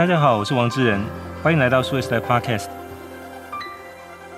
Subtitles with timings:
[0.00, 0.98] 大家好，我是王志仁，
[1.42, 2.70] 欢迎来到数位时代 Podcast。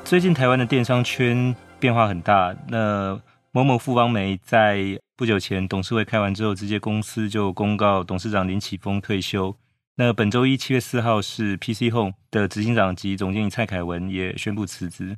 [0.05, 3.17] 最近台湾的电商圈变化很大，那
[3.53, 9.57] 某某富邦媒在不久前董事会开完之后，直接公司就公告董事长林启峰退休。
[9.95, 15.17] 那本周一七月四号是 PC Home 的执行长及总经理蔡凯文也宣布辞职，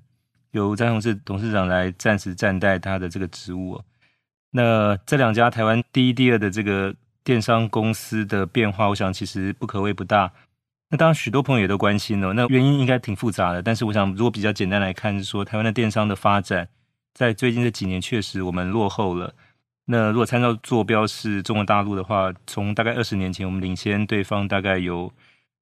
[0.50, 3.80] 由詹宏志董事长来暂时暂代他的这个职务。
[4.50, 10.30] 那这两家台湾第一、第二的这个电商公司的变化，我想其实不可谓不大。
[10.90, 12.34] 那当然，许多朋友也都关心了。
[12.34, 16.68] 那原因应该挺复杂的，但是我想，如果比较简单来看，是说台湾的电商的发展，
[17.14, 19.34] 在最近这几年确实我们落后了。
[19.86, 25.12] 那如果参照坐标是中国大陆的话，从大概二十年前我们领先对方大概有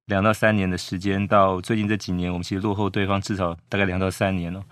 [0.05, 4.63] 两到三年的时间，到最近这几年，我们其实落后对方至少大概两到三年了。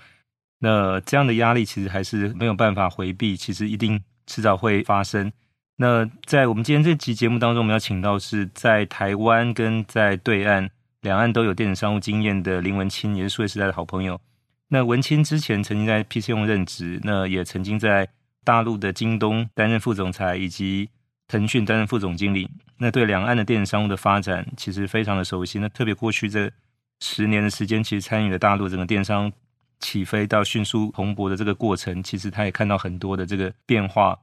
[0.59, 5.31] 那这样的压力其实还是没有办法回避，其实一定迟早会发生。
[5.81, 10.69] 那在我们今天这期节目当中，我们要请到是在台湾跟在对岸
[11.01, 14.21] 两岸都有电子商务经验的林文清，也是数位时代的好朋友。
[14.67, 18.07] 那文清之前曾经在 PChome 任职，那也曾经在
[18.43, 20.87] 大陆的京东担任副总裁，以及
[21.27, 22.47] 腾讯担任副总经理。
[22.77, 25.57] 那对两岸的电子商务的发展，其实非常的熟悉。
[25.57, 26.51] 那特别过去这
[26.99, 29.33] 十年的时间，其实参与了大陆整个电商
[29.79, 34.19] 起飞到迅速蓬勃的这个过程，其实他也看到很多的这个变化。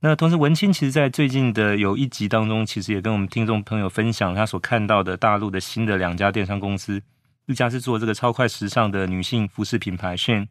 [0.00, 7.02] 那同时，文青其实，在最近的有一集当中，其实也跟我们听众朋友分享他所看到的大陆的新的两家电商公司，
[7.46, 10.48] 一家是做这个超快时尚的女性服饰品牌 SHEIN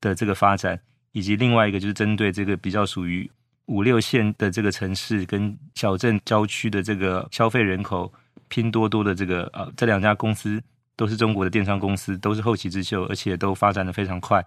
[0.00, 3.28] 的这个发展，以及另外一个就是针对这个比较属于
[3.66, 8.10] 五六线的这个城市跟小镇郊区的这个消费人口，
[8.48, 10.62] 拼多多的这个呃，这两家公司
[10.94, 14.44] 都是中国的电商公司，都是后起之秀，而且都发展得非常快。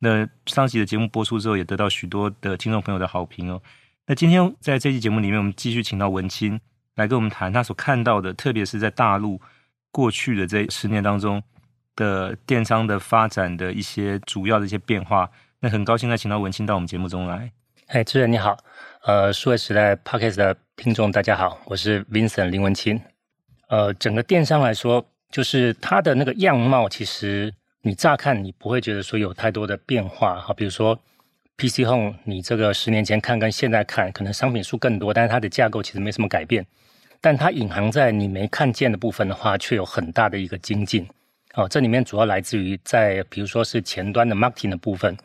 [0.00, 3.62] 那上集的节目播出之后，也得到许多的听众朋友的好评哦。
[4.08, 6.60] 那今天在这期节目里面，我们继续请到文钦
[6.94, 9.40] 来跟我们谈他所看到的，特别是在大陆
[9.90, 11.42] 过去的这十年当中
[11.96, 15.28] 的电商的发展的一些主要的一些变化。
[15.58, 17.50] 那很高兴再请到文钦到我们节目中来。
[17.88, 18.56] 哎，主持人你好，
[19.02, 23.02] 呃，数位时代 Podcast 的听众大家好，我是 Vincent 林文钦。
[23.66, 27.52] 呃，整个电商来说，就是它的那个样貌，其实
[27.82, 30.96] 你乍看你不会觉得说有太多的变化哈，比如说。
[31.58, 36.64] PC Home，你这个十年前看跟现在看，可能商品数更多，但是它的架构其实没什么改变。
[37.18, 41.08] 但它隐含在你没看见的部分的话，却有很大的一个精进。
[41.54, 45.16] 哦，这里面主要来自于在比如说是前端的 marketing 的部分。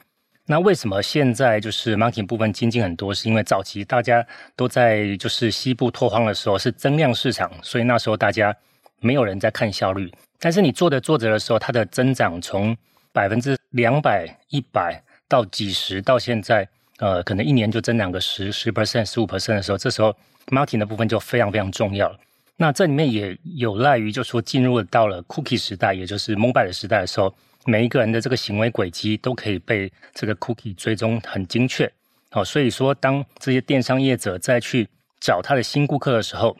[0.46, 3.14] 那为什么现在就是 marketing 部分精进很多？
[3.14, 4.26] 是因为早期大家
[4.56, 8.56] 都在就是西部拓荒的时候是增量市场，所以那时候大家
[9.02, 10.10] 没有人在看效率。
[10.40, 12.76] 但是你做着做着的时候，它的增长从
[13.12, 15.04] 百分之两百、一百。
[15.32, 20.14] 到几十到现在，呃，可能一年就增长个十十 percent、十五 percent 的时候，这时候
[20.48, 22.20] marketing 的部分就非常非常重要了。
[22.58, 27.34] 那这里面也有赖于，就说进入到了 cookie 时代，也就是 mobile 的时代的时候，
[27.66, 31.90] 每一个人的这个行为轨迹都可以被这个 cookie 追踪很精确。
[32.30, 34.86] 好，所以说当这些电商业者再去
[35.22, 36.58] 找他的新顾客的时候，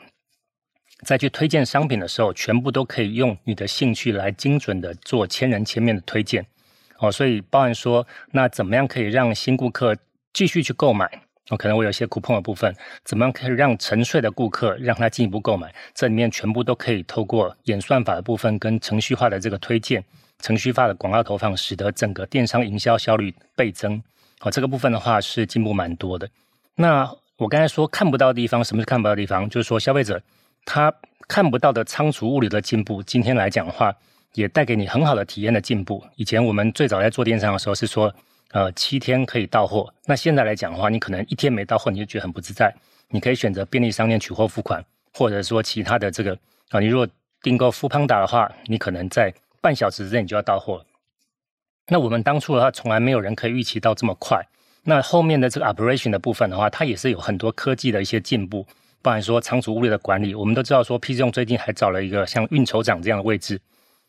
[1.04, 6.46] 再去推荐商品的时候，全部都可以用你的兴趣来精准的做千人千面的推荐。
[7.02, 9.96] 哦，所以包含说，那怎么样可以让新顾客
[10.32, 11.04] 继续去购买？
[11.50, 12.72] 哦，可能我有些 coupon 的部分，
[13.04, 15.74] 怎么样可以让沉睡的顾客让他进一步购买？
[15.92, 20.04] 这里面全部都可以透过演算法的部分跟程序化的这个推荐、
[20.38, 24.00] 程序化的广告投放，使得整个电商营销效率倍增。
[24.42, 26.30] 哦，这个部分的话是进步蛮多的。
[26.76, 29.50] 那我刚才说看不到的地方，什么是看不到的地方？
[29.50, 30.22] 就是说消费者
[30.64, 30.94] 他
[31.26, 33.02] 看不到的仓储物流的进步。
[33.02, 33.92] 今天来讲的话。
[34.34, 36.02] 也带给你很好的体验的进步。
[36.16, 38.14] 以前我们最早在做电商的时候是说，
[38.52, 39.92] 呃，七天可以到货。
[40.06, 42.74] 那现在来讲的话，你可能一天没到货，你就觉得很不自在。
[43.08, 46.36] 你可以选择便利商店取货付款，或者说其他的这个
[46.70, 47.06] 啊，你如果
[47.42, 50.84] 订购 foodpanda 的话，你可能在半小时之内你就要到货。
[51.88, 54.42] 那我们当初的话，从来没有人可以预期到这么快。
[54.84, 58.66] 那后面的这个 operation 的部分的话，它也是有很多科技的一些进步，
[59.02, 60.34] 包含说仓储物流的管理。
[60.34, 63.60] 我们都知道说，PChome 最近还找了一个像运筹长这样的位置。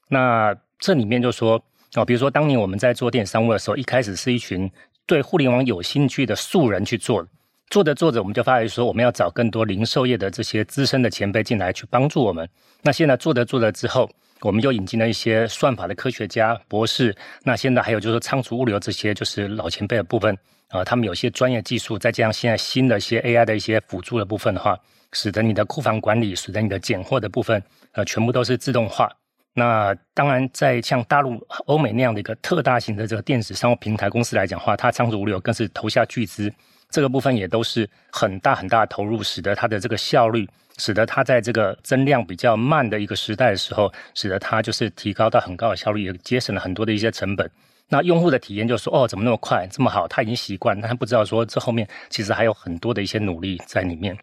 [0.10, 1.64] 那这里面就说
[1.96, 4.70] 哦，比如说当年我们在做电子商务的时候，一开始是一群
[5.06, 7.26] 对互联网有兴趣的素人去做，
[7.70, 12.48] 做着做着，我们就发觉说我们要找更多零售业的这些资深的前辈进来去帮助我们。
[12.82, 14.10] 那现在做着做着之后，
[14.42, 17.16] 我们又引进了一些算法的科学家、博士。
[17.44, 20.38] 那现在还有就是仓储物流这些就是老前辈的部分
[20.70, 24.76] 啊、他们有些专业技术，再加上现在新的一些 AI 的一些辅助的部分的话，
[25.12, 27.62] 使得你的库房管理，使得你的拣货的部分
[27.92, 29.08] 呃，全部都是自动化。
[29.56, 36.52] 那当然，在像大陆、欧美那样的一个特大型的这个电子商务平台公司来讲的话，它仓储物流更是投下巨资，
[36.90, 47.48] 这个部分也都是很大很大的投入，使得它的这个效率使得它在这个增量比较慢的一个时代的时候，使得它就是提高到很高的效率，也节省了很多的一些成本。
[47.90, 54.18] 那用户的体验就说：“哦，怎么那么快，这么好？”他已经习惯，但他不知道说这后面其实还有很多的一些努力在里面。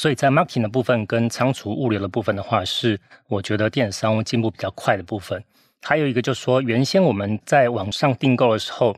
[0.00, 2.98] 所以在 marketing 的部分跟仓储物流的部分的话，是
[3.28, 5.44] 我觉得电子商务进步比较快的部分。
[5.82, 8.96] 还有一个就是说，原先我们在网上订购的时候，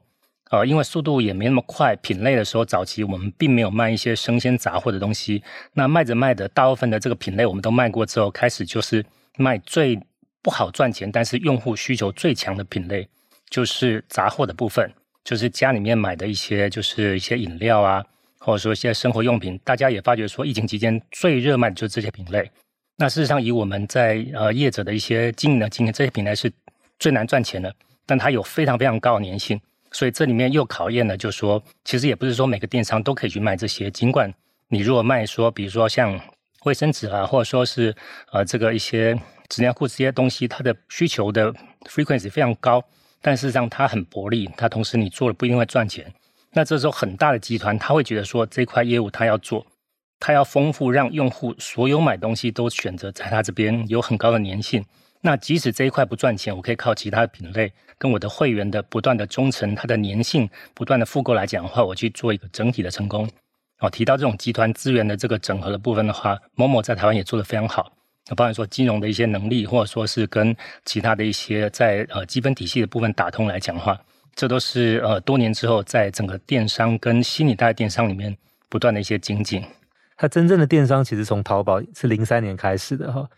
[0.53, 5.43] 呃，因为速度也没那么快，品类的时候早期我们并没有卖一些生鲜杂货的东西。
[5.73, 9.05] 那卖着卖着，大部分的这个品类我们都卖过之后，开始就是
[9.37, 9.99] 卖最
[10.41, 13.09] 不好赚钱，但是用户需求最强的品类，
[13.51, 14.89] 就是杂货的部分，
[15.25, 18.05] 就是家里面买的一些，就是一些饮料啊，
[18.45, 19.59] 或者说一些生活用品。
[19.65, 22.51] 大家也发觉说，疫情期间最热卖的就是这些品类。
[22.97, 26.53] 那事实上，以我们在呃业者的一些经营的经验，这些品类是
[26.99, 27.75] 最难赚钱的，
[28.05, 29.61] 但它有非常非常高的粘性。
[29.91, 33.91] 所以这里面又考验了，就是说，其实也不是说每个电商都可以去卖这些。
[33.91, 34.33] 尽管
[34.69, 36.19] 你如果卖说，比如说像
[36.65, 37.95] 卫生纸啊，或者说是
[38.31, 39.19] 呃这个一些
[39.49, 41.53] 纸尿裤这些东西，它的需求的
[41.85, 42.83] frequency 非常高，
[43.21, 46.13] 但事实上它很薄利，它同时你做了不一定会赚钱。
[46.53, 49.67] 那这时候很大的集团他会觉得说，这块业务他要做，
[50.21, 54.85] 他要丰富，让用户所有买东西都选择在他这边有很高的粘性。
[55.21, 63.29] 那即使这一块不赚钱，我可以靠其他品类跟我的会员的不断的忠诚，它的粘性不断的复购来讲的话，我去做一个整体的成功。
[63.79, 67.93] 哦，提到这种集团资源的这个整合的部分的话某某在台湾也做得非常好。
[68.29, 70.55] 那包含说金融的一些能力，或者说是跟
[70.85, 74.01] 其他的一些在呃基本体系的部分打通来讲的话，
[74.35, 78.37] 这都是呃多年之后在整个电商跟新一代电商里面
[78.69, 79.65] 不断的一些精进。
[80.17, 83.29] 它真正的电商其实从淘宝是零三年开始的哈。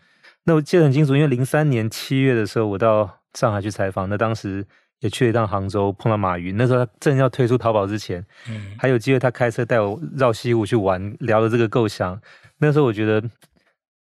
[0.43, 4.63] 那我记得很清楚，因为零三年七月的时候，我到上海去采访，那当时
[4.99, 6.55] 也去了一趟杭州，碰到马云。
[6.55, 12.21] 那时候他正要推出淘宝之前，嗯，还有机会他开车带我绕西湖去玩，聊了这个构想。
[12.59, 13.27] 那时候我觉得，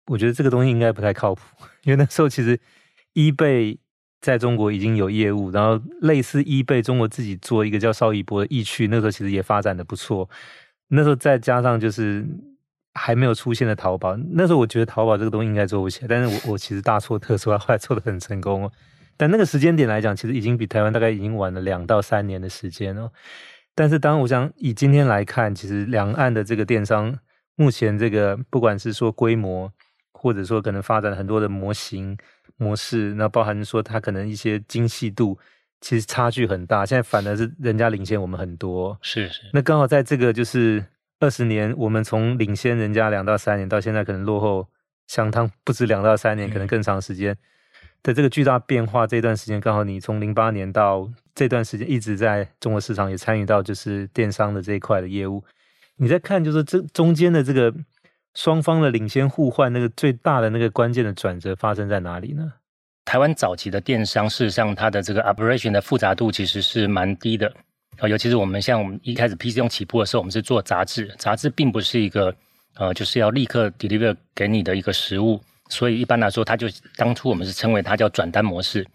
[0.05, 1.41] 我觉得这个东西应该不太靠谱，
[1.83, 2.59] 因为那时候其实
[3.15, 3.77] eBay
[4.21, 10.30] 在中国已经有业务，然后类似 eBay 中国自己做一个叫邵一波的易趣，那时候其实也发展的不错。
[10.89, 12.25] 那时候再加上就是。
[12.95, 18.69] 还没有出现的淘宝，那时候我觉得淘宝这个东西应该做不起来，但是我我其实大错特错，后来做的很成功。
[19.16, 23.12] 但那个时间点来讲，其实已经比台湾大概已经晚了两到三年的时间哦。
[23.75, 27.18] 但是当我想以今天来看，其实两岸的这个电商
[27.56, 29.71] 目前这个不管是说规模，
[30.12, 32.18] 或者说可能发展很多的模型
[32.59, 35.39] 模式，那包含说它可能一些精细度，
[35.81, 36.85] 其实差距很大。
[36.85, 39.50] 现在反而是人家领先我们很多，是是。
[39.53, 40.85] 那刚好在这个就是。
[41.21, 44.65] 二十年，我们从领先人家两到三年，到现在可能落后
[45.06, 47.35] 相当不止两到三年，可能更长时间
[48.01, 49.06] 的这个巨大变化。
[49.06, 55.44] 这段时间刚好你从零八年到这段时间一直在中国市场也参与到就是电商的这一块的业务。
[55.97, 57.75] 你在看就是这中间的这个
[58.39, 62.53] 双方的领先互换，那个最大的那个关键的转折发生在哪里呢？
[63.03, 67.53] 台湾早期的电商事实上它的这个 operation 的复杂度其实是蛮低的。
[67.97, 72.33] 啊，尤其是我们像我们一开始 PC 用起步的时候，我们是做杂志，杂志并不是一个
[72.75, 76.65] 呃，就是要立刻 deliver 给你的一个实物，所以一般来说，它就
[76.95, 78.88] 当初我们是称为它叫转单模式。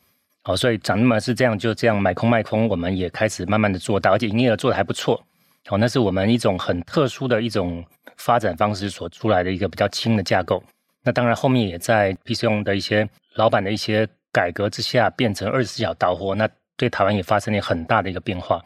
[0.45, 5.23] 好，所以讲那么是这样，就这样买空卖空，我们也开始慢慢的做到，而且营业额做得还不错。
[5.67, 7.83] 好，那是我们一种很特殊的一种
[8.19, 10.63] 发展方式所出来的一个比较轻的架构。
[11.03, 18.63] 那当然后面也在 PC 用的一些老板的一些改革之下，变成二十四小时到货，那对台湾也发生了很大的一个变化。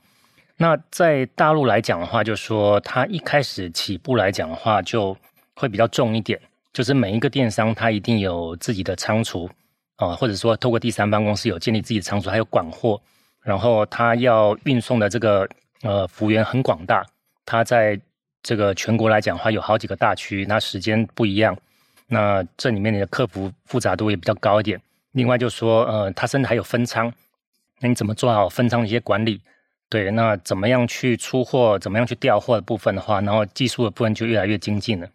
[0.57, 5.17] 那在大陆来讲的话，就说它一开始起步来讲的话，就
[5.55, 6.41] 会比较重一点，
[6.73, 9.49] 就是每一个电商它一定有自己的仓储
[9.97, 13.01] 啊，或者说透过第三方公司有建立自己的仓储，还有管货，
[13.43, 15.49] 然后它要运送的这个
[15.83, 17.05] 呃幅员很广大，
[17.45, 18.01] 它在
[18.43, 21.57] 这个全国来讲的话有好几个大区，那时间不一样，
[22.07, 24.81] 那这里面你的客服复杂度也比较高一点。
[25.13, 27.13] 另外就说呃，它甚至还有分仓，
[27.81, 29.41] 那你怎么做好分仓的一些管理？
[29.89, 35.09] 对，那怎么样去出货，怎么样去调货的部分的话，然后技术的部分就越来越精进了。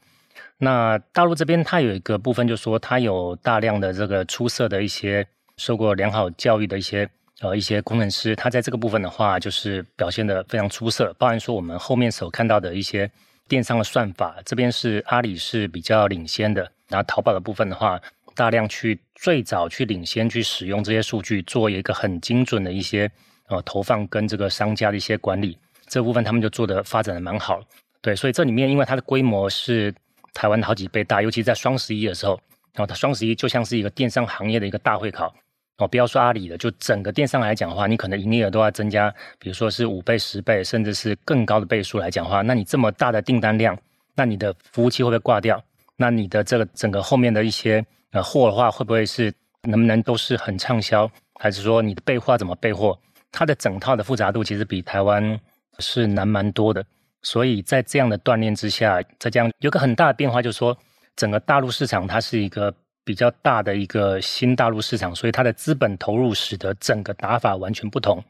[0.58, 5.26] 那大陆这边它有一个部分，就是说它有大量的这个出色的一些
[5.58, 7.08] 受过良好教育的一些
[7.42, 11.14] 呃一些工程师，他在这个部分的话，就是表现得非常出色。
[11.20, 13.10] 包含说我们后面所看到的一些
[13.48, 18.00] 电商的算法，这边是阿里是比较领先的，然后淘宝的部分的话，
[18.36, 23.10] 大量去最早去领先去使用这些数据，做一个很精准的一些。
[23.50, 27.62] 呃，投放跟这个商家的一些管理这部分，他们就做的发展的蛮好。
[28.02, 29.94] 对，所以这里面因为它的规模是
[30.34, 32.40] 台湾的好几倍大，尤其在双十一的时候，
[32.74, 35.36] 然后它双十一就像是一个电商行业的一个大会考。
[35.78, 43.78] 哦，不要说阿里的，就整个电商来讲的话，你可能营业额都要增加，比如说是五倍、十倍，甚至是更高的倍数来讲的话，那你这么大的订单量，
[44.16, 45.62] 那你的服务器会不会挂掉？
[45.98, 52.98] 那你的这个整个后面的一些呃货的话，会不会是能不能都是很畅销，还是说你的备货怎么备货？
[53.32, 55.40] 它的整套的复杂度其实比台湾
[55.80, 56.86] 是难蛮多的。
[57.24, 60.78] 所以在这样的锻炼之下，再这样有个很大的变化，就是说
[61.16, 62.72] 整个大陆市场它是一个
[63.06, 68.24] 比较大的一个新大陆市场，所以它的资本投入使得整个打法完全不同。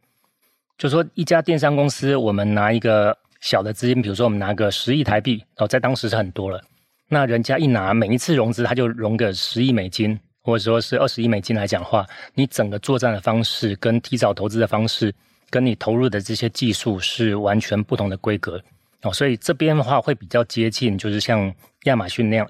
[0.77, 6.61] 就说一家电商公司，我们拿一个小的资金，比如说我们拿个十亿台币，哦，在当时是很多了。
[7.07, 15.13] 那人家一拿，每一次融资他就融个十亿美金，或者说是二十亿美金来讲话，你整个作战的方式跟提早投资的方式，
[15.51, 18.59] 跟你投入的这些技术是完全不同的规格
[19.03, 19.13] 哦。
[19.13, 21.53] 所以这边的话会比较接近，就是像
[21.83, 22.47] 亚马逊那样。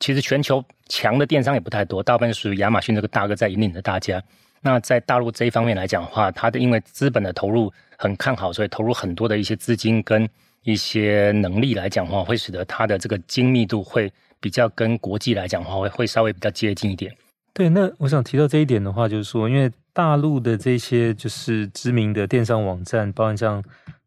[0.00, 4.22] 其实全球强的电商也不太多，大部分属于亚马逊这个大哥在引领的大家。
[4.60, 10.28] 那在大陆这一方面来讲的话，它的因为资本的投入很看好，所以投入很多的一些资金跟。
[10.62, 17.16] 一些能力来讲的话，会使得它的这个精密度会比较跟国际来讲的话，会会稍微比较接近一点。
[17.54, 23.62] 对，那我想提到这一点的话，就是说，因为大陆的这些就是知名的电商网站，包括像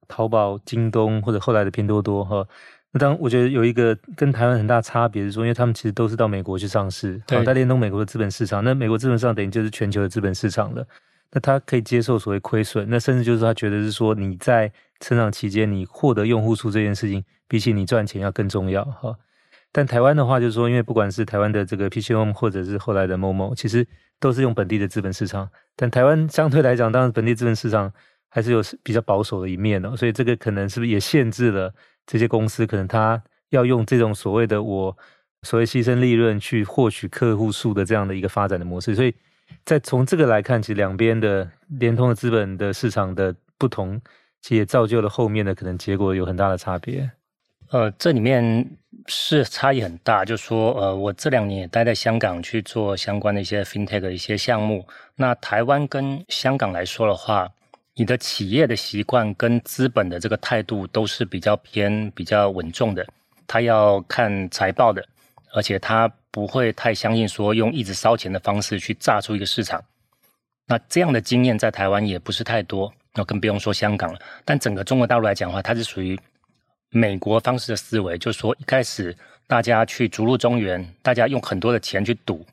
[0.10, 2.46] 淘宝、京东或者后来的拼多多哈，
[2.91, 10.86] 那当然我觉得有一个跟台湾很大差别是说，因为他们其实都是到美国去上市，对，在联动美国的资本市场，那美国资本市场等于就是全球的资本市场了。
[11.31, 19.15] 那他可以接受所谓亏损，那甚至就是他觉得是说你在成长期间你获得用户数这件事情，比起你赚钱要更重要哈。
[19.72, 23.86] 但台湾的话就是说，因为不管是台湾的这个 PChome 或者是后来的 Momo，其实
[24.19, 25.48] 都是用本地的资本市场。
[25.75, 27.93] 但台湾相对来讲，当然本地资本市场
[28.29, 31.74] 还是有比较保守的一面哦，所以这个可能是不是也限制了
[32.05, 34.98] 这些公司，可能他要用这种所谓的我
[35.41, 39.13] 所谓牺牲利润去获取客户数的这样的一个发展的模式，所以。
[39.65, 41.48] 再从这个来看，其实两边的
[41.79, 44.00] 联通的资本的市场的不同，
[44.41, 47.09] 其实也造就了后面的可能结果有很大的差别。
[47.71, 48.69] 呃，这里面
[49.07, 54.88] 是差异很大，就说，呃，我这两年也待在香港去做相关的一些 FinTech 的一些项目。
[55.15, 57.50] 那台湾跟香港来说的话，
[58.00, 63.06] 你的企业的习惯跟资本的这个态度都是比较偏比较稳重的，
[63.46, 65.06] 他要看财报的。
[65.51, 69.84] 而且他不会太相信说用一直烧钱的方式去炸出一个市场，
[70.68, 74.20] 那这样的经验在台湾也不是太多，那更不用说香港了。
[74.46, 76.18] 但整个中国大陆来讲的话，它是属于
[76.91, 79.13] 美国方式的思维，就是说一开始
[79.46, 82.46] 大家去逐鹿中原，大家用很多的钱去赌。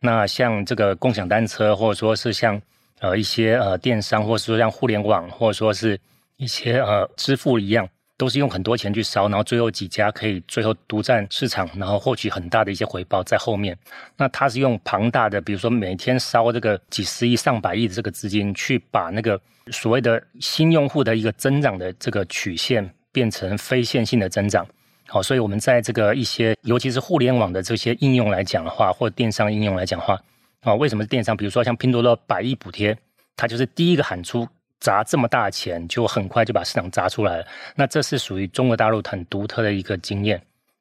[0.00, 2.62] 那像这个共享单车，或者说是像
[3.04, 5.98] 呃一些呃电商，或者说像互联网，或者说是
[6.36, 7.88] 一些呃支付一样。
[8.16, 13.76] 都是用很多钱去烧，然后最后几家可以最后独占市场，然后获取很大的一些回报在后面。
[14.16, 19.38] 那他是用庞大的，比如说每天烧这个几十亿、上百亿的这个资金，去把那个
[19.72, 24.64] 所谓的新用户的一个增长的这个曲线变成非线性的增长。
[25.08, 30.16] 好，所以我们在这个一些尤其是互联网的这些应用来讲的话，或电商应用来讲的话，
[30.64, 31.36] 啊，为什么是电商？
[31.36, 32.98] 比如说像拼多多百亿补贴，
[33.36, 34.48] 它就是第一个喊出。
[34.80, 37.46] 砸这么大钱，就很快就把市场砸出来了。
[37.74, 40.38] 那这是属于中国大陆很独特的一个经验。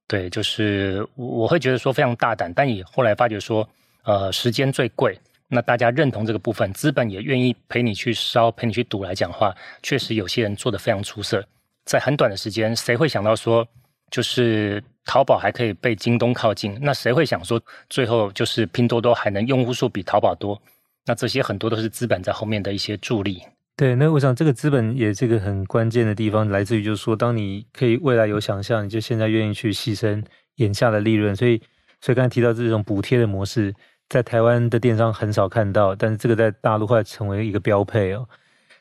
[0.09, 3.65] 对，就是我会觉得说非常大胆，但也后来发觉说，
[4.03, 5.17] 呃，时间最贵。
[5.47, 11.41] 那大家认同这个部分，资本也愿意陪你去烧，陪你去赌来讲话，确实有些人做得非常出色。
[11.85, 13.65] 在很短的时间，谁会想到说，
[14.11, 16.77] 就是淘宝还可以被京东靠近？
[16.81, 20.61] 那谁会想说，最后就是拼多多还能用户数比淘宝多？
[21.05, 23.43] 那这些很多都是资本在后面的一些助力。
[23.75, 30.23] 对，那我想这个资本也这个很关键的地方，来自于就是说，当你可以未来有想象，你就现在愿意去牺牲
[30.55, 31.35] 眼下的利润。
[31.35, 31.59] 所以，
[31.99, 33.73] 所以刚才提到这种补贴的模式，
[34.07, 38.29] 在台湾的电商很少看到，但是这个在大陆会成为一个标配哦。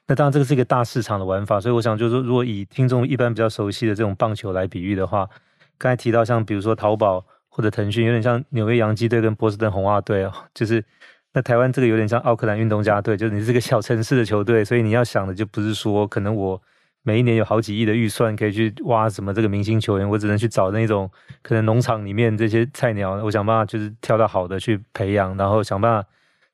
[0.07, 1.59] 那当然，这个是一个大市场的玩法。
[1.59, 5.29] 所以，我想就是说，如果以听众一般比较熟悉的这种棒球来比喻的话，
[5.83, 10.85] 刚才提到像比如说淘宝或者腾讯，有点像纽约洋基队跟波士顿红袜队哦， 就是。
[11.35, 16.61] 那台湾这个有点像奥克兰运动家队，就是你是个小城市的球队，所以你要想的就不是说，可能我
[17.03, 21.11] 每一年有好几亿的预算可以去挖什么这个明星球员，我只能去找那种
[21.41, 26.07] 可能农场里面这些菜鸟，我想办法就是挑到好的去培养，然后想办法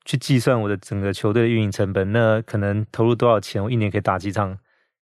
[0.05, 4.57] 去计算我的整个球队的运营成本，那可能投入多少钱，我一年可以打几场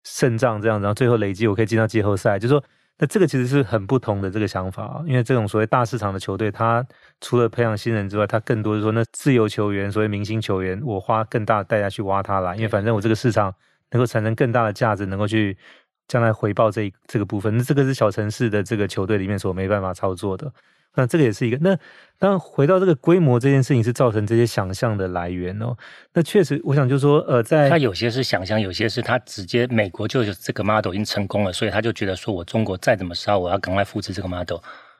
[0.04, 2.62] 胜仗这样，然后最后累积我可以进到季后赛，就是说。
[2.98, 6.84] 那这个其实是很不同的这个想法啊，因为这种所谓大市场的球队，它
[7.20, 13.54] 除了培养新人之外，它更多是说那自由球员，所谓明星球员，我花更大的代价去挖他来，因为反正我这个市场
[13.90, 15.56] 能够产生更大的价值，能够去
[16.08, 17.54] 将来回报这这个部分。
[17.56, 20.50] 那这个是小城市的这个球队里面所没办法操作的。
[20.96, 21.56] 那这个也是一个。
[21.60, 21.78] 那
[22.18, 25.76] 当然回到这个规模这件事情，是造成这些想象的来源哦。
[26.14, 34.58] 那确实，我想就是说，呃，在他有些是想象，有些是他直接美国就是这个 model 已经成功了，所以他就觉得说我中国再怎么烧，我要赶快复制这个 model。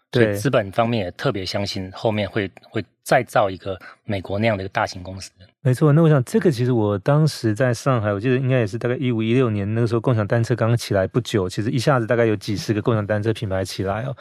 [0.08, 5.32] 对资本方面也特别相信后面会会再造一个美国那样的一个大型公司。
[5.62, 14.16] 没错，那我想这个其实我当时在上海，我记得应该也是大概一五一六年那个时候，共享单车刚刚起来不久，其实一下子大概有几十个共享单车品牌起来哦。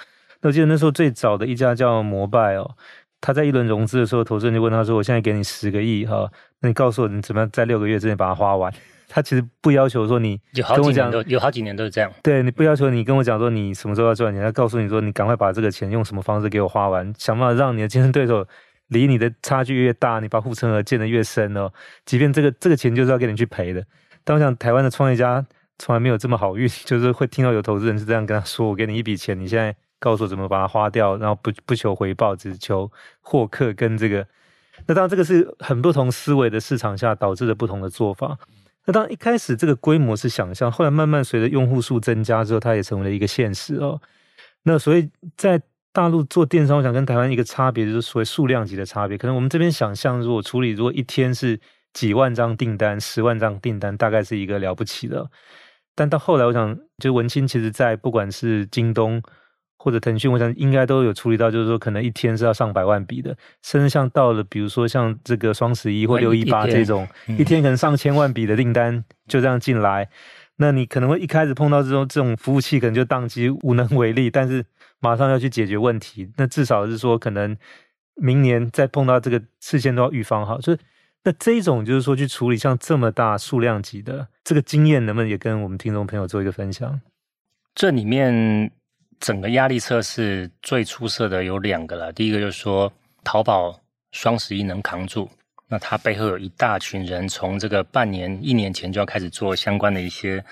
[0.45, 2.69] 那我记得那时候最早的一家叫摩拜哦，
[3.19, 6.29] 他在一轮融资的时候，投资人就问他说：“我现在给你十个亿哈，
[6.61, 8.71] 那你告诉我你怎么样在六个月之内把它花完？”
[9.09, 12.11] 他其实不要求说你有好几年都有好几年都是这样。
[12.21, 18.45] 对，你不要求你跟我讲说你什么时候要赚钱，他告诉你说你赶快把这个钱用什么方式给我花完，想办法让你的竞争对手
[18.89, 21.71] 离你的差距越大，你把护城河建得越深哦。
[22.05, 23.83] 即便这个这个钱就是要给你去赔的。
[24.23, 25.43] 但我想台湾的创业家
[25.79, 34.27] 从来没有这么好运， 就是会听到有投资人是这样跟他说：“我给你一笔钱，你现在告诉我怎么把它花掉，然后不不求回报，只求获客跟这个。”
[34.87, 38.37] 那当然这个是很不同思维的市场下导致的不同的做法。
[38.85, 44.01] 那当一开始这个规模是想象，后来慢慢随着用户数增加之后，它也成为了一个现实哦。
[44.63, 45.61] 那所以在
[45.93, 49.17] 大陆做电商，我想跟台湾一个差别就是所谓数量级的差别。
[49.17, 51.57] 可能我们这边想象，如果处理如果一天是
[51.93, 55.31] 几万张订单、十万张订单，大概是一个了不起的。
[55.95, 59.23] 但到后来，我想就文青其实在不管是京东。
[59.85, 70.09] 或者腾讯，我想应该都有处理到，就是说可能一天是要上百万笔的，甚至像到了比如说像这个双十一或六一八这种，一天，可能上千万笔的订单就这样进来，
[70.55, 74.65] 那你可能会一开始碰到这种这种服务器可能就宕机无能为力，但是
[74.99, 77.55] 马上要去解决问题，那至少是说可能
[78.15, 80.77] 明年再碰到这个事先都要预防好，所以
[81.25, 86.99] 那这一种就是说去处理像这么大数量级的这个经验，能不能也跟我们听众朋友做一个分享？
[87.75, 88.71] 这里面。
[89.19, 92.91] 整个压力测试最出色的有两个了，第一个就是说
[93.23, 93.79] 淘宝
[94.11, 95.29] 双十一能扛住，
[95.67, 100.43] 那它背后有一大群人从这个半年、一年前就要开始做相关的一些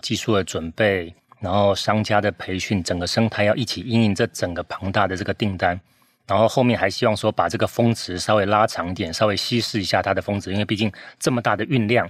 [0.00, 5.78] 技术的准备，然后商家的培训，整个生态要一起因应这整个庞大的这个订单，
[6.26, 12.08] 然后后面还希望说把这个峰值稍微拉长点，稍微稀释一下它的峰值，因为毕竟这么大的运量，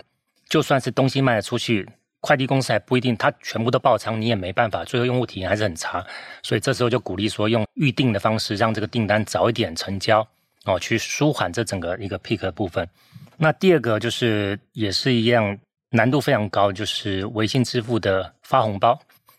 [0.48, 1.88] 就算是东西卖得出去。
[2.22, 6.02] 快递公司还不一定，他全部都爆仓，你也没办法，最后用户体验还是很差。
[6.42, 10.26] 所以这时候就鼓励说，用预订的方式，让这个订单早一点成交，
[10.64, 12.88] 哦，去舒缓这整个一个 pick 部分。
[13.36, 15.58] 那第二个就是也是一样，
[15.90, 18.96] 难度非常高，就是微信支付的发红包。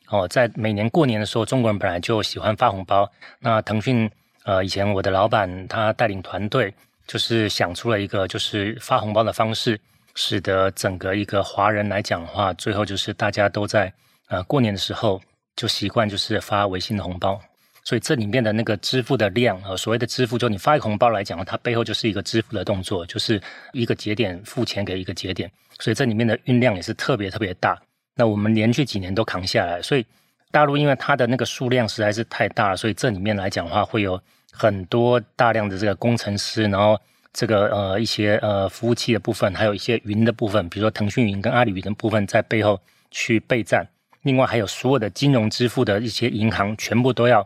[0.10, 3.10] 哦，在每年过年的时候，中国人本来就喜欢发红包。
[3.40, 4.12] 那腾讯
[4.44, 6.74] 呃，以前我的老板他带领团队，
[7.08, 9.80] 就是想出了一个就是发红包的方式。
[10.16, 13.92] 使得整个一个华人来讲的话，最后就是大家都在
[14.28, 15.22] 呃过年的时候
[15.56, 17.40] 就习惯就是发微信的红包，
[17.84, 27.82] 所以这里面的那个支付的量啊，所谓的支付，就你发一个红包来讲，它背后就是一个支付的动作，就是一个节点付钱给一个节点，所以这里面的运量也是特别特别大。
[28.16, 30.06] 那我们连续几年都扛下来，所以
[30.52, 34.22] 大陆因为它的那个数量实在是太大了，所以这里面来讲的话，会有
[34.52, 37.00] 很多大量的这个工程师，然后。
[37.34, 43.88] 这个呃一些呃服务器的部分，还有一些云的部分，比如说腾讯云跟阿里云的部分，在背后去备战。
[44.22, 47.46] 另外还有所有的金融支付的一些银行，全部都要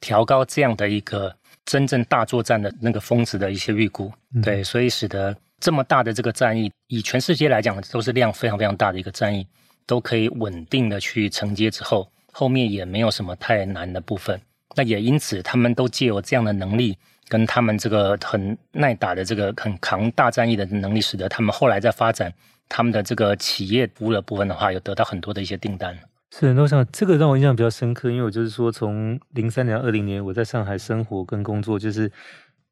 [0.00, 1.32] 调高这样的一个
[1.64, 4.10] 真正大作战的那个峰值的一些预估。
[4.34, 9.46] 嗯、对，所以使得这么大的这个战役，以全世界来讲都是量非常非常大的一个战役，
[9.86, 14.40] 都可以稳定的去承接之后，后面也没有什么太难的部分。
[14.74, 16.96] 那也因此，他们都借有这样的能力。
[17.28, 22.32] 跟他们这个很耐打的这个很扛大战役的能力，使得他们后来在发展
[22.68, 25.96] 他们的这个企业服务的部分的话，有得到很多的一些订单。
[26.30, 32.10] 是，那我想这个让我印象比较深刻，因为我就是说，从零三年到二零年我在上海生活跟工作，就是因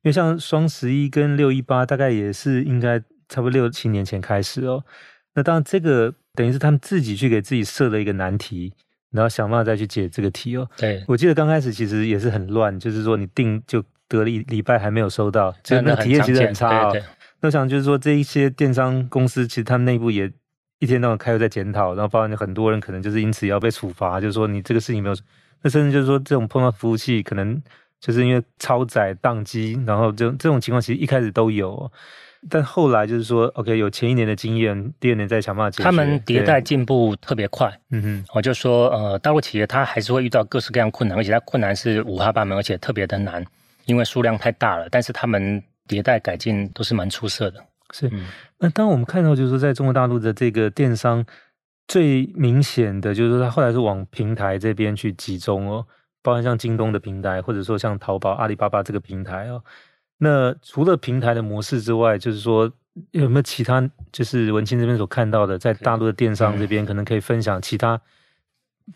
[0.05, 4.85] 为像双十一跟六一八，大概也是应该差不多六七年前开始哦。
[5.35, 8.73] 那当然，这个等于是他们自己去给自己设了一个难题，
[9.11, 10.69] 然后想办法再去解这个题哦。
[10.77, 13.85] 对，我记得刚开始其实也是很乱，就是说你定就。
[14.09, 16.97] 隔了一礼拜还没有收到，就那体验其实很差啊、哦。
[17.40, 20.31] 那我想就是说，这一些电商公司其实他们内部也
[20.79, 25.16] 一天到晚开会在检讨，然后包含很多人可能就是因此要被处罚，就是说你这个事情没有。
[25.62, 27.61] 那甚至就是说，这种碰到服务器可能
[28.01, 31.90] 就是因为超载宕机，然后这这种情况其实一开始都有，
[32.49, 35.85] 但后来就是说，OK，有前一年的经验，第二年再想办法解决。
[35.85, 43.45] 他们迭代进步特别快，嗯哼，我就说，呃，大陆企业它还是会遇到各式各样困难，而且它困难是五花八门，而且特别的难。
[43.87, 47.64] 因为数量太大了，但是他们迭代改进都是蛮出色的。
[47.92, 48.11] 是，
[48.59, 51.25] 那当我们看到就是说，在中国大陆的这个电商
[51.88, 55.87] 最明显的就是说，它后来是往平台这边去集中哦，
[56.20, 59.62] 包含像京东的平台，或者说像淘宝、阿里巴巴这个平台哦。
[60.18, 62.70] 那除了平台的模式之外，就是说
[63.12, 68.01] 有没有其他，就是文青这边所看到的，在大陆的电商这边可能可以分享其他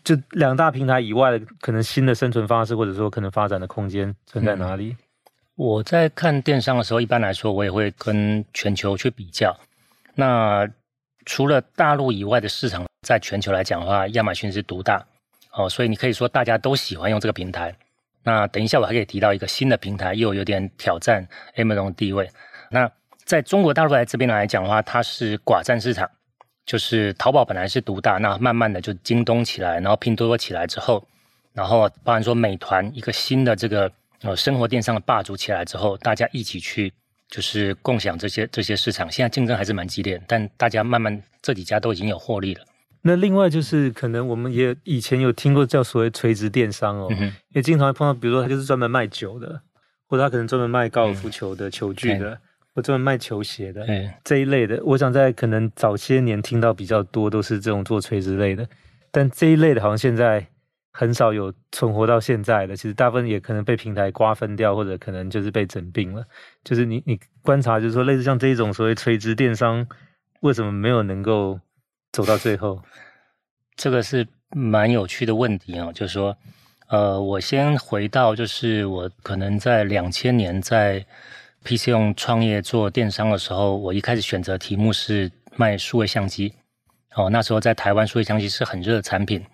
[0.03, 4.89] 就两大平台以外的可能新的生存方式，或者说可能发展的空间存在哪里？
[4.89, 4.97] 嗯，
[5.55, 9.55] 我在看电商的时候，一般来说我也会跟全球去比较。
[10.15, 10.67] 那
[11.25, 15.05] 除了大陆以外的市场，在全球来讲的话，亚马逊是独大
[15.51, 17.75] 哦，所以你可以说大家都喜欢用这个平台。
[18.23, 22.29] 那等一下我还可以提到一个新的平台，又有点挑战 Amazon 的地位。
[22.69, 22.89] 那
[23.25, 26.09] 在中国大陆来这边来讲的话，它是寡占市场。
[26.65, 31.03] 就是淘宝本来是独大，那慢慢的就京东起来，然后拼多多起来之后，
[31.53, 36.93] 然后包含说美团一个新的这个呃生活电商的霸主起来之后，大家一起去
[37.29, 39.11] 就是共享这些这些市场。
[39.11, 42.63] 现在竞争还是蛮激烈，但大家慢慢这几家都已经有获利了。
[43.01, 49.59] 那另外就是可能我们也以前有听过叫所谓垂直电商哦，嗯、哼因为经常会碰到，比如说他就是专门卖酒的，
[50.07, 52.39] 或者他可能专门卖高尔夫球的、嗯、球具的。
[52.73, 58.65] 我专门卖球鞋的，嗯，这一类的，我想在可能早些年听到比较多都是这种做垂直类的，
[59.11, 60.47] 但这一类的好像现在
[60.93, 66.23] 很少有存活到现在的，其实大部分也可能被平台瓜分掉，或者可能就是被整并了。
[66.63, 69.85] 就是你你观察，就是说类似像这一种所谓垂直电商，
[70.39, 71.59] 为什么没有能够
[72.13, 72.81] 走到最后？
[73.75, 76.37] 这个是蛮有趣的问题啊，就是说，
[76.87, 81.05] 呃，我先回到就是我可能在两千年在。
[81.63, 86.53] PC 用创业做电商的时候，我一开始选择题目是卖数位相机。
[87.15, 89.45] 哦，那时候在台湾数位相机是很热的产品，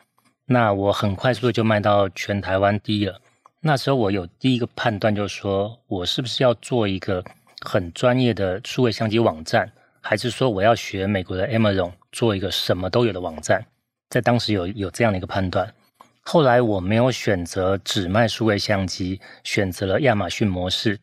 [0.46, 3.20] 那我很快速的就卖到全台湾第一了。
[3.60, 7.24] 那时候我有第一个判断，就是说我是不是要做一个
[7.62, 13.66] 很专业的数位相机网站，还是说我要学美国的 Amazon 做一个什么都有的网站？
[14.10, 15.74] 在当时有有这样的一个判断。
[16.22, 21.00] 后来我没有选择只卖数位相机，选择了亚马逊模式。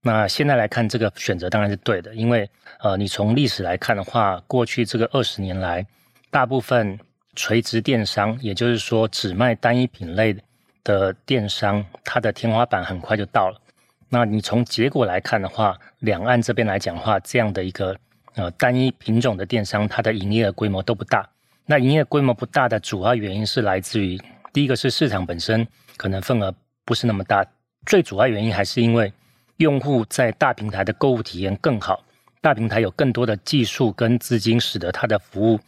[0.00, 5.84] 那现在来看，这个选择当然是对的，因为呃，你从历史来看的话，过去这个二十年来，
[6.30, 6.98] 大部分
[7.34, 10.36] 垂直电商，也就是说只卖单一品类
[10.84, 13.60] 的电商，它的天花板很快就到了。
[14.08, 17.94] 那你从结果来看的话，两岸这边来讲的话，这样的一个
[18.36, 21.28] 呃单一品种的电商，它的营业额规模都不大。
[21.66, 24.18] 那营业规模不大的主要原因是来自于
[24.52, 27.44] 第一个是市场本身可能份额不是那么大，
[27.84, 29.12] 最主要原因还是因为。
[29.58, 32.04] 用户在大平台的购物体验更好，
[32.40, 35.58] 大平台有更多的技术跟资金，使得它的服务，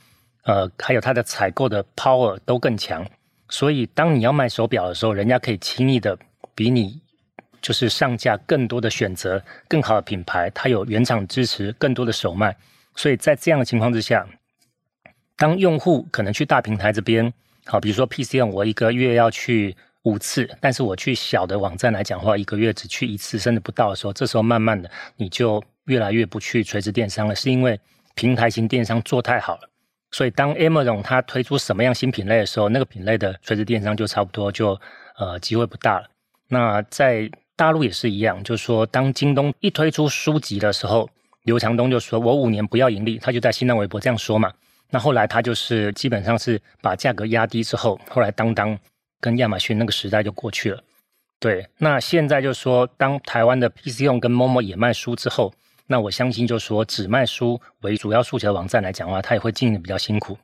[0.45, 3.05] 呃，还有它的采购的 power 都更强。
[3.49, 6.17] 所以，当你要卖手表的时候，人家可以轻易的
[6.55, 7.01] 比你
[7.61, 12.57] 就是上架更多的选择，更好的品牌，它有原厂支持，更多的首卖。
[12.95, 14.25] 所以在这样的情况之下，
[15.37, 17.33] 当用户可能去大平台这边，
[17.65, 19.77] 好，比如说 PChome，我一个月要去。
[20.05, 27.79] 五次，但是我去小的网站来讲的话，一个月只去一次，甚至不到的时候，这时候慢慢的你就越来越不去垂直电商了，是因为
[28.15, 29.69] 平台型电商做太好了。
[30.11, 34.81] 所以当 Amazon 它推出什么样新品类的时候，那个品类的垂直电商就差不多就
[35.19, 36.09] 呃机会不大了。
[36.49, 41.11] 那在大陆也是一样，就是说当京东一推出书籍的时候，
[41.43, 44.51] 刘强东就说我五年不要盈利，他就在新浪微博这样说嘛。
[44.89, 48.79] 那后来他就是基本上是把价格压低之后，后来当当。
[49.21, 50.83] 跟亚马逊那个时代就过去了，
[51.39, 51.69] 对。
[51.79, 55.53] 那现在就说，当台湾的 PChome 跟 Momo 也卖书之后，
[55.87, 60.37] 那我相信就说，只卖书为主要诉求的网站来讲的话，它也会经营的比较辛苦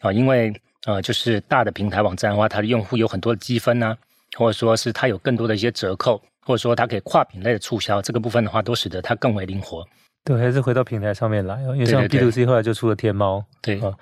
[0.00, 0.52] 啊，因为
[0.86, 3.96] 呃，就是大的平台网站的话，它的用户有很多的积分啊，
[4.36, 9.86] 或者说是它有更多的一些折扣，或者说它可以跨品类的促销，这个部分的话，都使得它更为灵活。
[10.24, 13.78] 对，还是回到平台上面来，因为像 B to C 后来就出了天猫，对。
[13.78, 13.92] 对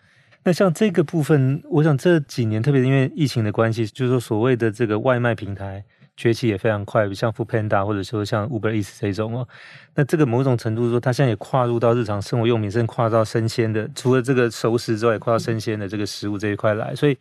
[0.44, 5.84] 那像这个部分，我想这几年，特别因为疫情的关系，就是说所谓的这个外卖平台
[6.16, 9.48] 崛起也非常快，像 Foodpanda 或者说像 Uber Eats 这种哦。
[9.94, 17.16] 那这个某种程度说，它现在也跨入到日常生活用品，甚至跨到生鲜的，除了这个熟食之外，也跨到生鲜的这个食物这一块来，所以。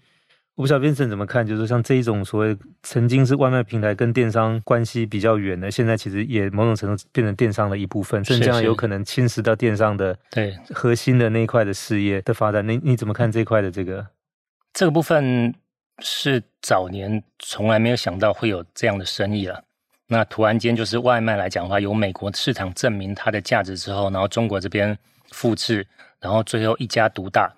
[0.55, 12.67] 我不晓得 Vincent 怎么看，就是像这一种所谓曾经是外卖平台跟电商关系比较远的，现在其实也某种程度变成电商的一部分，甚至将来有可能侵蚀到电商的对核心的那一块的事业的发展。
[12.67, 14.05] 你你怎么看这一块的这个？
[14.73, 15.55] 这个部分
[15.99, 19.63] 是早年从来没有想到会有这样的生意了。
[20.07, 24.97] 那突然间就是外卖来讲的话，由美国市场证明它的价值之后，然后中国这边
[25.29, 25.87] 复制，
[26.19, 27.49] 然后最后一家独大。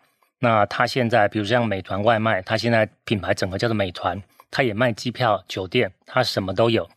[0.44, 6.90] 那他现在，比如像美团外卖，他现在品牌整个叫做美团，他也卖机票、酒店，他什么都有。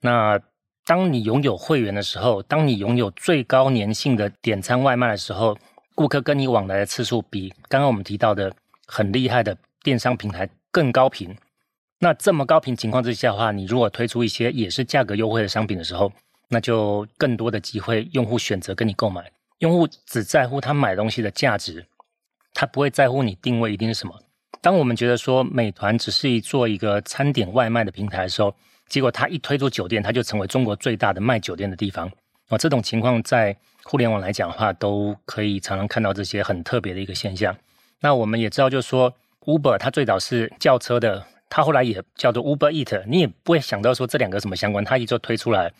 [0.00, 0.40] 那
[0.84, 5.56] 当你拥有会员的时候，当你拥有最高粘性的点餐外卖的时候，
[5.94, 8.52] 顾客跟你往来的次数比刚刚我们提到的
[8.84, 11.32] 很厉害的电商平台更高频。
[12.00, 16.12] 那这么高频情况之下的话，你如果推出一些也是价格优惠的商品的时候，
[16.48, 19.30] 那就更多的机会用户选择跟你购买。
[19.58, 21.86] 用户只在乎他买东西的价值。
[22.60, 24.12] 他不会在乎你定位一定是什么，
[24.60, 28.52] 当我们觉得说美团只是一做一个餐点外卖的平台的时候，
[28.88, 32.10] 结果它一推出酒店，它就成为中国最大的卖酒店的地方。
[32.48, 37.56] 哦，这种情况在互联网来讲的话，都可以常常看到这些很特别的一个现象。
[38.00, 45.72] 那我们也知道，就是说 Uber 它最早是叫车的，它后来也叫做 Uber Eat，你也不会想到说这两个什么相关，它一做推出来。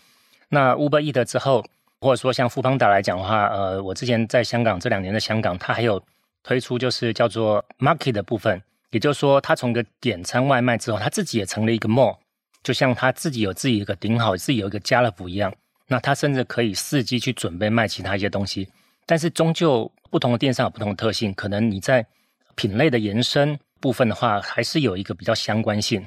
[0.51, 1.65] 那 Uber Eat 之后，
[2.01, 6.01] 或者说像 Foodpanda 来讲的话，呃，我之前在香港这两年的香港，它还有
[6.49, 12.17] 推出就是叫做 Market 的部分，也就是说，它从个点餐外卖之后，它自己也成了一个 mall，
[12.63, 15.53] 就像它自己有自己一个顶好，自己有一个家乐福一样。
[15.89, 18.67] 那它甚至可以伺机去准备卖其他一些东西，
[19.05, 22.07] 但是终究不同的电商有不同的特性，可能你在
[22.55, 26.03] 品类的延伸部分的话，还是有一个比较相关性。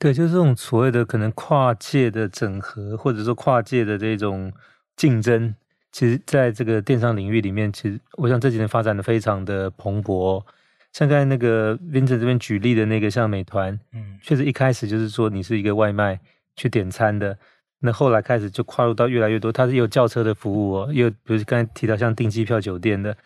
[0.00, 4.52] 对，就是这种所谓的可能跨界的整合，或者说跨界的这种。
[4.96, 5.52] 竞争
[5.94, 10.42] 其实，在这个电商领域里面，其实我想这几年发展的非常的蓬勃。
[10.92, 16.18] 像刚才那个 Vincent 这边举例的那个，像美团，嗯，确实一开始就是说你是一个外卖
[16.56, 17.38] 去点餐的，
[17.78, 23.16] 那后来开始就跨入到越来越多，它是有叫车的服务哦，又比如刚才提到像订机票、酒店的。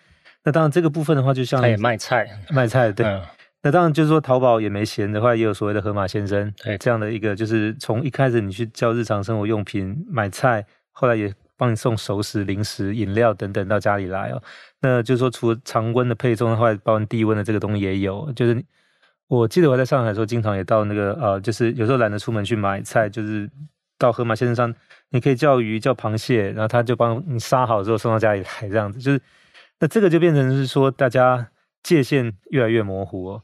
[0.44, 3.06] 那当然这个部分的话，就像他也卖菜，卖菜对。
[3.06, 3.22] 嗯、
[3.62, 11.32] 那当然就是说淘宝也没闲的话，也有所谓的盒马先生，对这样的一个，就是从一开始你去叫日常生活用品买菜，后来也。
[11.58, 14.42] 帮你送熟食、零食、饮料等等到家里来哦。
[14.80, 18.32] 那就是说，除了常温的配送的话，包含低温的这个东西也有。
[18.32, 18.64] 就是
[19.26, 23.50] 我记得我在上海的时候，经常也到那个呃，就是有时候懒得出门去买菜，就是
[23.98, 24.74] 到河马先生上，
[25.10, 29.00] 你可以叫鱼、叫螃蟹，然后他就帮你杀好之后送到家里来，这样子。
[29.00, 29.20] 就是
[29.80, 31.48] 那这个就变成是说，大家
[31.82, 33.42] 界限越来越模糊哦。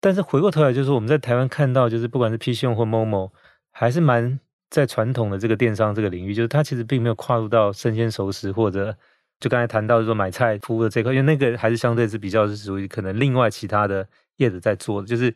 [0.00, 3.30] 但是回过头来，就是我们在台湾看到，就是不管是 P C 用或 Momo，
[3.70, 4.40] 还是蛮。
[4.72, 8.96] 在传统的这个电商这个领域，就是它其实并没有跨入到生鲜熟食或者
[9.38, 14.08] 就刚才谈到说买菜服务的这块，因为那个还是相对是比较是属于可能另外其他的
[14.38, 15.34] 业者在做的，就是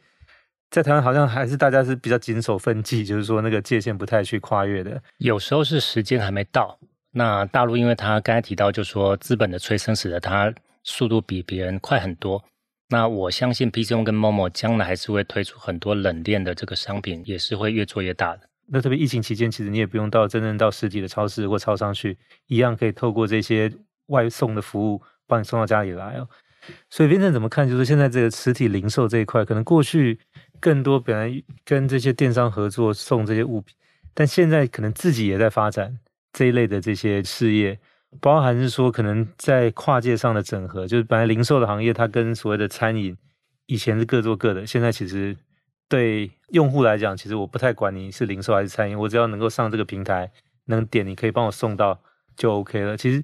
[0.71, 5.03] 在台湾好像还是大家是比较谨守分际，就是说那个界限不太去跨越的。
[5.19, 6.79] 有时候是时间还没到。
[7.13, 10.51] 那大陆因为他刚才提到，就是说资本的催生使得它
[10.83, 12.43] 速度比别人快很多。
[12.89, 18.41] 那我相信 P C O 跟 Momo 将来还是会推出很多冷链的这个商品，也是会越做越大的。
[18.69, 23.73] 那特别疫情期间，其实你也不用到真正到实体的超市或超商去，一样可以透过这些
[24.07, 26.29] 外送的服务帮你送到家里来哦。
[26.91, 27.69] 所以边城怎么看？
[27.69, 30.19] 就是现在这个实体零售这一块，可能过去
[30.59, 33.73] 更多本来跟这些电商合作送这些物品，
[34.13, 35.97] 但现在可能自己也在发展
[36.33, 37.79] 这一类的这些事业，
[38.21, 43.17] 包含是说可能在跨界上的整合，就是本来零售的行业它跟所谓的餐饮
[43.67, 45.37] 以前是各做各的，现在其实。
[45.89, 50.31] 对用户来讲，其实我不太管你是零售还是餐饮，我只要能够上这个平台，
[50.67, 52.01] 能点，你可以帮我送到
[52.37, 52.97] 就 OK 了。
[52.97, 53.23] 其实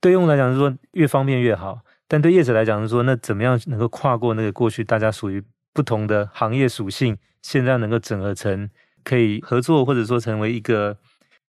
[0.00, 8.70] 对用户来讲是说越方便越好，但对业者来讲是说，那怎么样能够跨过那个过去大家属于不同的行业属性，现在能够整合成
[9.02, 10.96] 可以合作，或者说成为一个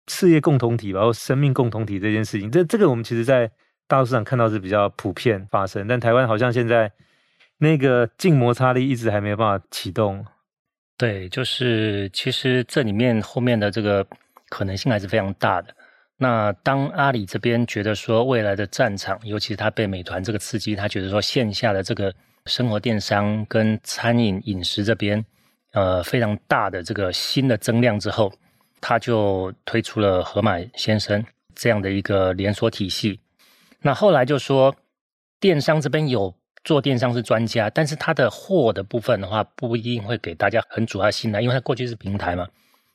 [0.08, 3.52] 事业共同体，然后生命共同体这件事情，这这个我们其实在
[3.88, 6.92] 大陆市场看到是比较普遍发生，但台湾好像现在
[7.60, 10.26] 那个静摩擦力一直还没有办法启动。
[10.98, 14.06] 对，就是其实这里面后面的这个
[14.48, 15.76] 可能性还是非常大的。
[16.18, 22.14] 那当阿里这边觉得说未来的战场，尤其是他被美团这个刺激，他觉得说线下的这个
[22.46, 25.26] 生活电商跟餐饮饮食这边，
[25.74, 28.32] 呃，非常大的这个新的增量之后，
[28.80, 31.22] 他就推出了盒马鲜生
[31.54, 33.20] 这样的一个连锁体系。
[33.82, 34.74] 那后来就说
[35.42, 36.34] 电商这边有。
[36.66, 42.46] 做电商是专家，但是他的货的部分的话，不一定会给大家很主要信赖，因为他过去是平台嘛。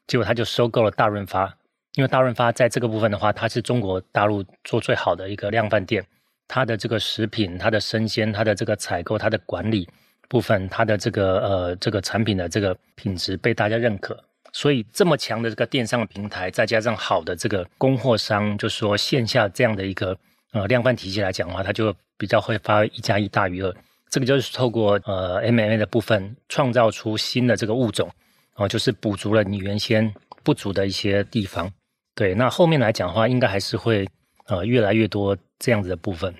[0.09, 1.57] 结果他就收购了大润发，
[1.95, 6.05] 因为大润发在这个部分的话，它是中国大陆做最好的一个量贩店，
[6.49, 9.89] 它的这个食品、它的生鲜、它的这个采购、它的管理
[10.29, 14.21] 部分、它的这个呃这个产品的这个品质被大家认可，
[14.53, 20.19] 所以这么强的这个电商的平台，再加上好的这个供货商，就说线下这样的一个
[20.51, 21.95] 呃量贩体系来讲的话，它就。
[22.21, 23.75] 比较会发一加一大于二，
[24.11, 28.07] 这个就是透过呃 MMA 的部分创造出新的这个物种，
[28.57, 31.73] 哦、呃，就是补足了你原先不足的一些地方。
[32.15, 34.07] 对，那后面来讲的话，应该还是会
[34.49, 36.35] 呃越来越多这样子的部分。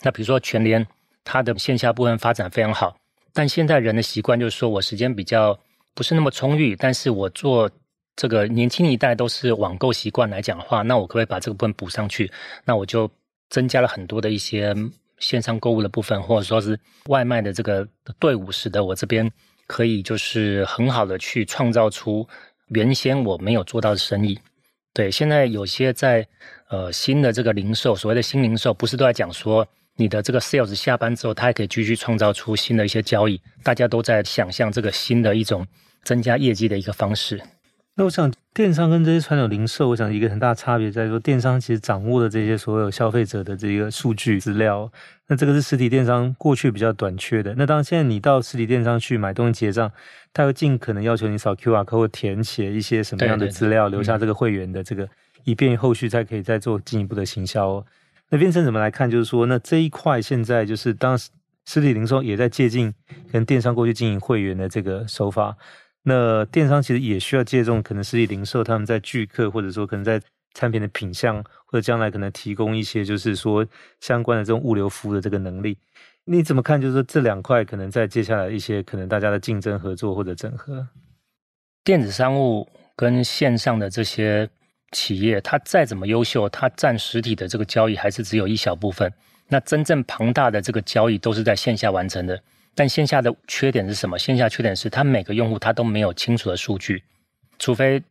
[0.00, 0.86] 那比如说全联，
[1.22, 2.96] 它的线下部分发展非常好，
[3.34, 5.58] 但现在人的习惯就是说我时间比较
[5.94, 7.70] 不是那么充裕，但是我做
[8.16, 12.32] 这个年轻一代都是网购习惯来讲的话，那我可不可以把这个部分补上去？
[12.64, 13.10] 那我就。
[13.50, 14.74] 增加了很多的一些
[15.18, 17.86] 线上购物的部分，或者说是外卖的这个
[18.18, 19.30] 队伍，使得我这边
[19.66, 22.28] 可以就是很好的去创造出
[22.68, 24.38] 原先我没有做到的生意。
[24.92, 26.26] 对，现在有些在
[26.68, 33.40] 呃新的这个零售，所谓的新零售，不是都在讲说你的这个 sales 下班之后，他还可以继续创造出新的一些交易。
[33.62, 35.66] 大家都在想象这个新的一种
[36.04, 37.40] 增加业绩的一个方式。
[37.96, 44.90] 那我想，电商跟这些传统零售，我想一个很大的差别在说，电商其实掌握了这些所有消费者的这个数据资料。
[45.28, 47.54] 那这个是实体电商过去比较短缺的。
[47.56, 49.92] 那当然，现在你到实体电商去买东西结账，
[50.32, 55.08] 他会尽可能要求你扫 QR code 填写一些什么样的资料，留下这个会员的这个，
[55.44, 57.86] 以便于后续再可以再做进一步的行销哦。
[58.30, 59.08] 那 Vincent 怎么来看？
[59.08, 62.92] 就是说，那这一块现在就是当实体零售也在借鉴
[63.30, 65.56] 跟电商过去经营会员的这个手法。
[66.06, 70.20] 那电商其实也需要借重可能实体零售他们在聚客，或者说可能在
[70.52, 73.66] 产品的品相，或者将来可能提供一些就是说
[74.00, 75.78] 相关的这种物流服务的这个能力，
[76.26, 76.80] 你怎么看？
[76.80, 80.86] 就是说这两块可能在接下来一些可能大家的竞争合作或者整合，
[81.82, 84.48] 电子商务跟线上的这些
[84.92, 89.12] 企业，它再怎么优秀，它占实体的这个交易还是只有一小部分。
[89.48, 92.40] 那真正庞大的这个交易都是在线下完成的。
[92.74, 94.18] 但线下的缺点是什么？
[94.18, 97.02] 线下缺点是它每个用户他都没有清楚的数据，
[97.58, 98.02] 除非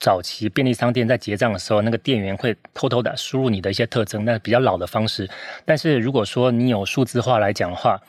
[0.00, 5.30] 早期便利商店在结账的时候，那个店员会偷偷的输入你的一些特征，那比较老的方式。
[5.64, 8.00] 但是如果说你有数字化来讲的话，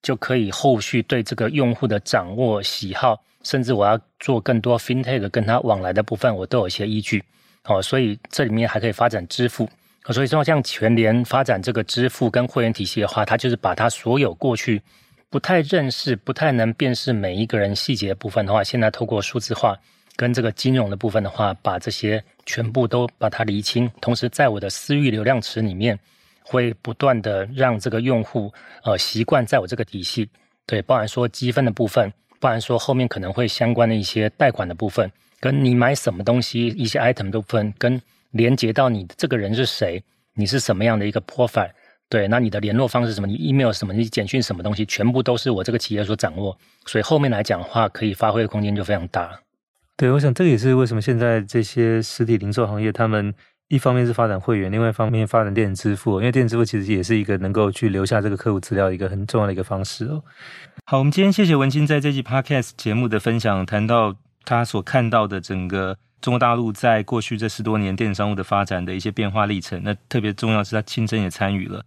[0.00, 7.22] 就可以后续对这个用户的掌握、喜好，甚至我要做更多 FinTech 跟他往来的部分，我都有一些依据。
[7.64, 9.68] 哦，所以这里面还可以发展支付。
[10.10, 14.80] 所以说像全联发展这个支付跟会员体系的话，它就是把它所有过去。
[15.32, 19.74] 不太认识、不太能辨识每一个人细节部分的话，现在透过数字化
[20.14, 23.90] 跟这个金融的部分的话，把这些全部都把它厘清。
[23.98, 25.98] 同时，在我的私域流量池里面，
[26.42, 28.52] 会不断的让这个用户
[28.84, 30.28] 呃习惯在我这个体系。
[30.66, 37.98] 对，包含说积分的部分，包含说后面可能会相关的一些贷款的部分，跟你买什么东西一些 item 的部分，跟
[38.32, 41.70] 连接到你这个人是谁，你是什么样的一个 profile。
[42.12, 43.26] 对，那你的联络方式什么？
[43.26, 43.94] 你 email 什么？
[43.94, 44.84] 你简讯什么东西？
[44.84, 49.40] 全部都是我这个企业所掌握，所以后面来讲的话，可以发挥的空间就非常大。
[49.96, 53.32] 对，我想这个也是为什么现在这些实体零售行业，他们
[53.68, 60.22] 一方面是发展会员，另外一方面发展电子支付，因为电子支付其实也是一个能够去留下这个客户资料一个很重要的一个方式哦。
[60.84, 69.80] 好，我们今天谢谢文清在这期 podcast 节目的分享，谈到他所看到的整个中国大陆在过去这十多年电子商务的发展的一些变化历程。
[69.82, 71.82] 那特别重要是他亲身也参与了。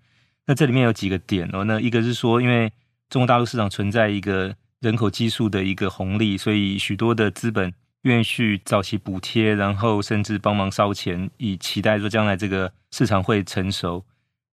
[0.47, 2.71] 那这里面有几个点哦，那一个是说，因为
[3.09, 14.05] 中国大陆市场存在一个人口基数的一个红利，所以许多的资本愿意去早期补贴，然后甚至帮忙烧钱，以期待说将来这个市场会成熟。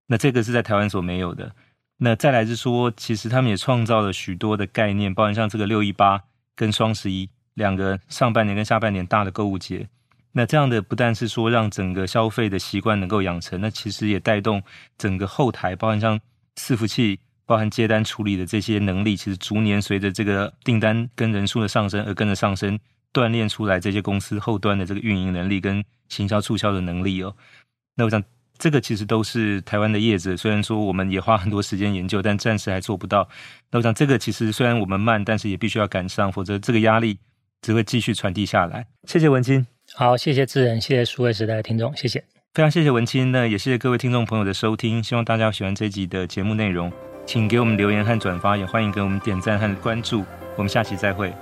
[0.08, 1.54] 那这个是在台湾所没有的。
[1.98, 6.22] 那再来是说，其实他们也创造了许多的概念，包含像这个六一八
[6.56, 9.88] 跟双十一两个上半年跟下半年大的购物节。
[10.34, 14.64] 那这样的不但是说让整个消费的习惯能够养成，那其实也带动
[14.98, 16.20] 整个后台，包含像
[16.56, 22.80] 伺服器、包含接单处理的这些能力，其实逐年随着这个订单跟人数的上升而跟着上升，
[23.14, 27.36] 锻炼出来这些公司后端的这个运营能力跟行销促销的能力哦。
[27.96, 28.24] 那我想
[28.58, 33.28] 这个其实都是台湾的业者，虽然说我们也花很多时间研究，但暂时还做不到。
[33.72, 37.18] 那我想这个其实虽然我们慢，但是也必须要赶上，否则这个压力
[37.62, 38.88] 只会继续传递下来。
[39.06, 39.66] 谢谢文清。
[39.96, 42.24] 好，谢谢智仁，谢谢数位时代的听众，谢谢，
[42.54, 46.92] 非常谢谢文青，那也谢谢各位听众朋友的收听，希望大家喜欢这集的节目内容，
[47.26, 50.24] 请给我们留言和转发，也欢迎给我们点赞和关注，
[50.56, 51.34] 我们下期再会。